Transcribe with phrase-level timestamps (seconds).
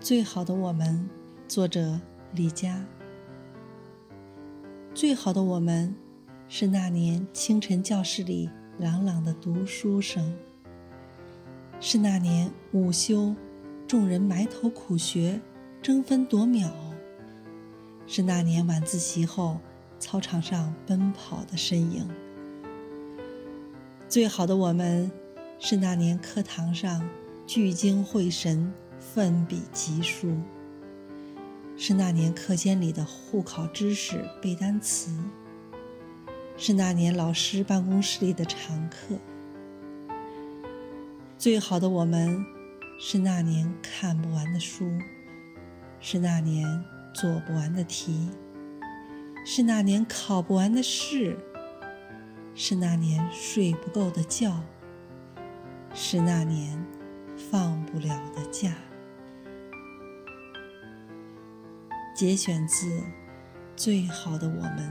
[0.00, 1.06] 最好的我们，
[1.46, 2.00] 作者
[2.32, 2.82] 李佳。
[4.94, 5.94] 最好的我们，
[6.48, 10.34] 是那年清晨教室里朗朗的读书声，
[11.80, 13.36] 是那年午休
[13.86, 15.38] 众人埋头苦学、
[15.82, 16.72] 争分夺秒，
[18.06, 19.60] 是那年晚自习后
[19.98, 22.08] 操场上奔跑的身影。
[24.08, 25.12] 最好的我们，
[25.58, 27.06] 是那年课堂上
[27.46, 28.72] 聚精会神。
[29.12, 30.36] 奋笔疾书，
[31.76, 35.10] 是那年课间里的互考知识、背单词；
[36.56, 39.16] 是那年老师办公室里的常客。
[41.36, 42.46] 最好的我们，
[43.00, 44.88] 是那年看不完的书，
[45.98, 48.30] 是那年做不完的题，
[49.44, 51.36] 是那年考不完的试，
[52.54, 54.62] 是那年睡不够的觉，
[55.92, 56.80] 是那年
[57.50, 58.29] 放不了
[62.20, 62.86] 节选自
[63.74, 64.90] 《最好的我们》。